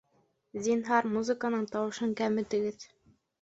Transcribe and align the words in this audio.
Зинһар, 0.67 1.07
музыканың 1.17 1.67
тауышын 1.75 2.17
кәметегеҙ 2.23 2.89